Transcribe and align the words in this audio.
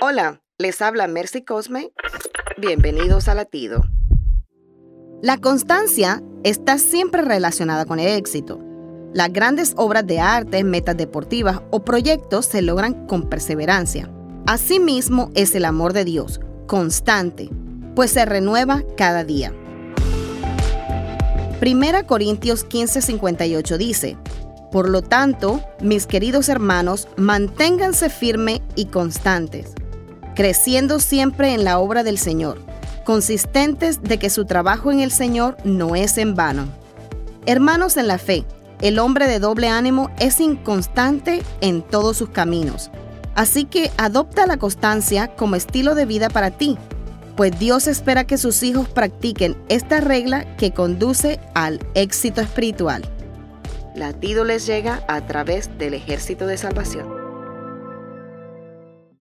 Hola, 0.00 0.42
les 0.58 0.80
habla 0.80 1.08
Mercy 1.08 1.42
Cosme. 1.42 1.90
Bienvenidos 2.56 3.26
a 3.26 3.34
Latido. 3.34 3.82
La 5.22 5.38
constancia 5.38 6.22
está 6.44 6.78
siempre 6.78 7.22
relacionada 7.22 7.84
con 7.84 7.98
el 7.98 8.06
éxito. 8.06 8.60
Las 9.12 9.32
grandes 9.32 9.72
obras 9.76 10.06
de 10.06 10.20
arte, 10.20 10.62
metas 10.62 10.96
deportivas 10.96 11.62
o 11.72 11.84
proyectos 11.84 12.46
se 12.46 12.62
logran 12.62 13.08
con 13.08 13.28
perseverancia. 13.28 14.08
Asimismo 14.46 15.32
es 15.34 15.56
el 15.56 15.64
amor 15.64 15.92
de 15.94 16.04
Dios, 16.04 16.40
constante, 16.68 17.50
pues 17.96 18.12
se 18.12 18.24
renueva 18.24 18.84
cada 18.96 19.24
día. 19.24 19.52
Primera 21.58 22.06
Corintios 22.06 22.64
15:58 22.68 23.76
dice, 23.76 24.16
Por 24.70 24.88
lo 24.88 25.02
tanto, 25.02 25.60
mis 25.80 26.06
queridos 26.06 26.48
hermanos, 26.48 27.08
manténganse 27.16 28.10
firmes 28.10 28.60
y 28.76 28.86
constantes 28.86 29.74
creciendo 30.38 31.00
siempre 31.00 31.52
en 31.52 31.64
la 31.64 31.80
obra 31.80 32.04
del 32.04 32.16
Señor, 32.16 32.60
consistentes 33.04 34.04
de 34.04 34.20
que 34.20 34.30
su 34.30 34.44
trabajo 34.44 34.92
en 34.92 35.00
el 35.00 35.10
Señor 35.10 35.56
no 35.64 35.96
es 35.96 36.16
en 36.16 36.36
vano. 36.36 36.68
Hermanos 37.44 37.96
en 37.96 38.06
la 38.06 38.18
fe, 38.18 38.44
el 38.80 39.00
hombre 39.00 39.26
de 39.26 39.40
doble 39.40 39.66
ánimo 39.66 40.12
es 40.20 40.38
inconstante 40.38 41.42
en 41.60 41.82
todos 41.82 42.18
sus 42.18 42.28
caminos. 42.28 42.92
Así 43.34 43.64
que 43.64 43.90
adopta 43.96 44.46
la 44.46 44.58
constancia 44.58 45.26
como 45.34 45.56
estilo 45.56 45.96
de 45.96 46.06
vida 46.06 46.28
para 46.30 46.52
ti, 46.52 46.78
pues 47.36 47.58
Dios 47.58 47.88
espera 47.88 48.22
que 48.22 48.38
sus 48.38 48.62
hijos 48.62 48.88
practiquen 48.88 49.56
esta 49.68 50.00
regla 50.00 50.56
que 50.56 50.70
conduce 50.70 51.40
al 51.54 51.80
éxito 51.94 52.40
espiritual. 52.42 53.02
Latido 53.96 54.44
les 54.44 54.66
llega 54.66 55.02
a 55.08 55.20
través 55.26 55.76
del 55.78 55.94
ejército 55.94 56.46
de 56.46 56.58
salvación. 56.58 57.17